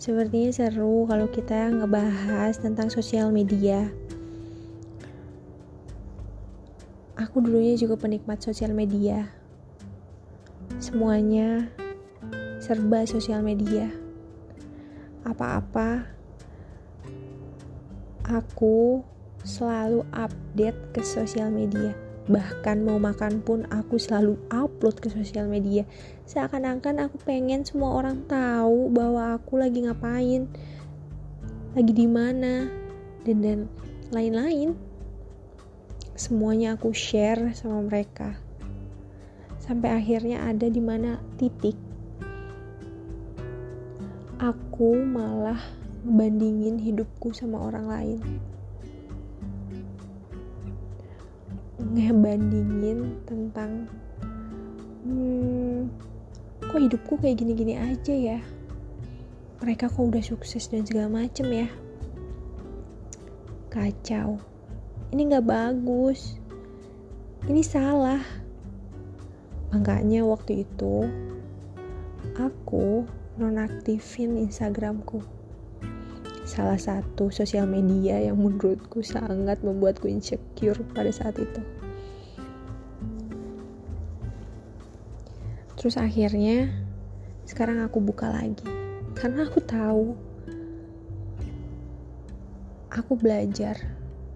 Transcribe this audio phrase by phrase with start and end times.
[0.00, 3.84] Sepertinya seru kalau kita ngebahas tentang sosial media.
[7.20, 9.28] Aku dulunya juga penikmat sosial media.
[10.80, 11.68] Semuanya
[12.64, 13.92] serba sosial media.
[15.20, 16.08] Apa-apa
[18.24, 19.04] aku
[19.44, 21.92] selalu update ke sosial media
[22.28, 25.88] bahkan mau makan pun aku selalu upload ke sosial media.
[26.28, 30.50] Seakan-akan aku pengen semua orang tahu bahwa aku lagi ngapain
[31.70, 32.66] lagi di mana
[33.22, 33.60] dan dan
[34.10, 34.74] lain-lain.
[36.18, 38.36] Semuanya aku share sama mereka.
[39.62, 41.78] Sampai akhirnya ada di mana titik
[44.40, 45.60] aku malah
[46.00, 48.18] ngebandingin hidupku sama orang lain
[51.90, 53.90] ngebandingin tentang
[55.02, 55.90] hmm,
[56.62, 58.38] kok hidupku kayak gini-gini aja ya?
[59.60, 61.68] Mereka kok udah sukses dan segala macem ya?
[63.68, 64.38] Kacau.
[65.10, 66.38] Ini nggak bagus.
[67.50, 68.22] Ini salah.
[69.74, 71.10] Makanya waktu itu
[72.38, 73.06] aku
[73.38, 75.39] nonaktifin Instagramku
[76.50, 81.62] salah satu sosial media yang menurutku sangat membuatku insecure pada saat itu.
[85.78, 86.74] Terus akhirnya
[87.46, 88.66] sekarang aku buka lagi.
[89.14, 90.18] Karena aku tahu
[92.90, 93.78] aku belajar.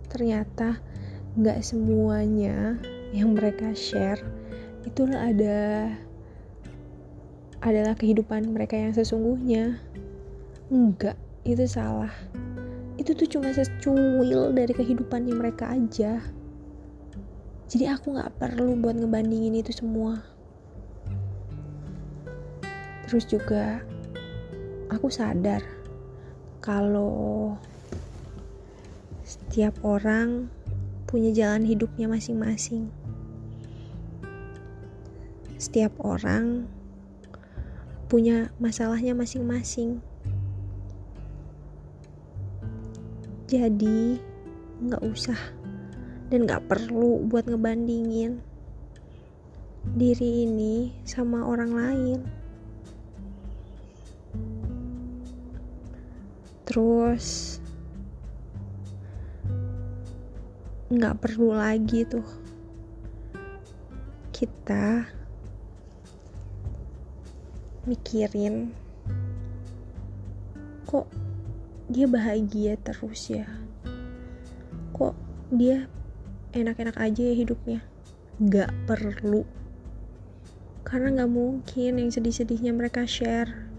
[0.06, 0.78] Ternyata
[1.34, 2.78] nggak semuanya
[3.10, 4.22] yang mereka share
[4.86, 5.90] itu ada
[7.58, 9.82] adalah kehidupan mereka yang sesungguhnya.
[10.70, 12.12] Enggak itu salah.
[12.96, 16.24] Itu tuh cuma secuil dari kehidupannya mereka aja.
[17.68, 20.24] Jadi aku gak perlu buat ngebandingin itu semua.
[23.04, 23.84] Terus juga
[24.88, 25.60] aku sadar
[26.64, 27.52] kalau
[29.24, 30.48] setiap orang
[31.04, 32.88] punya jalan hidupnya masing-masing.
[35.60, 36.64] Setiap orang
[38.08, 40.00] punya masalahnya masing-masing
[43.54, 44.18] jadi
[44.82, 45.38] nggak usah
[46.26, 48.42] dan nggak perlu buat ngebandingin
[49.94, 52.20] diri ini sama orang lain.
[56.66, 57.60] Terus
[60.90, 62.26] nggak perlu lagi tuh
[64.34, 65.06] kita
[67.86, 68.74] mikirin
[70.88, 71.06] kok
[71.94, 73.46] dia bahagia terus ya.
[74.90, 75.14] Kok
[75.54, 75.86] dia
[76.50, 77.86] enak-enak aja ya hidupnya?
[78.42, 79.46] Gak perlu.
[80.82, 83.70] Karena gak mungkin yang sedih-sedihnya mereka share.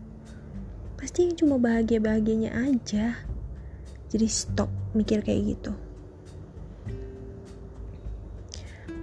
[0.95, 3.19] Pasti yang cuma bahagia-bahagianya aja.
[4.07, 5.75] Jadi stop mikir kayak gitu.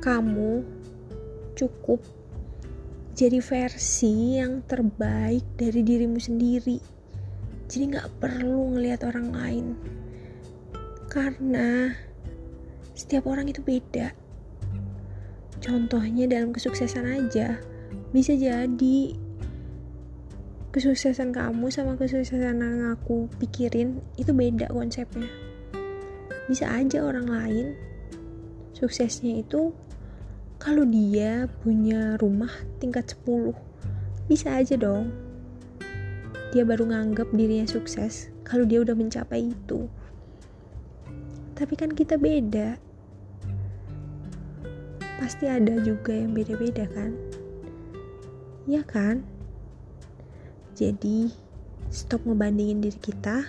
[0.01, 0.65] Kamu
[1.53, 2.01] cukup
[3.13, 7.02] jadi versi yang terbaik dari dirimu sendiri
[7.73, 9.67] jadi nggak perlu ngelihat orang lain.
[11.09, 11.89] Karena
[12.93, 14.13] setiap orang itu beda.
[15.65, 17.57] Contohnya dalam kesuksesan aja
[18.13, 19.17] bisa jadi
[20.69, 25.33] kesuksesan kamu sama kesuksesan yang aku pikirin itu beda konsepnya.
[26.53, 27.73] Bisa aja orang lain
[28.77, 29.73] suksesnya itu
[30.61, 32.51] kalau dia punya rumah
[32.83, 33.55] tingkat 10
[34.27, 35.32] bisa aja dong
[36.53, 39.89] dia baru nganggap dirinya sukses kalau dia udah mencapai itu.
[41.57, 42.77] Tapi kan kita beda.
[45.17, 47.17] Pasti ada juga yang beda-beda kan?
[48.69, 49.25] Ya kan?
[50.77, 51.33] Jadi
[51.89, 53.49] stop ngebandingin diri kita.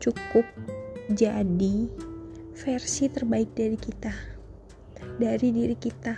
[0.00, 0.48] Cukup
[1.12, 1.76] jadi
[2.56, 4.16] versi terbaik dari kita.
[5.20, 6.16] Dari diri kita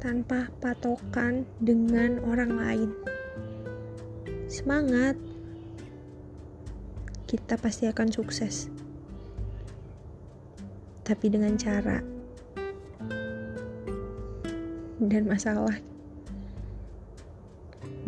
[0.00, 3.17] tanpa patokan dengan orang lain
[4.48, 5.12] Semangat,
[7.28, 8.72] kita pasti akan sukses,
[11.04, 12.00] tapi dengan cara
[15.04, 15.76] dan masalah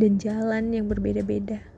[0.00, 1.69] dan jalan yang berbeda-beda.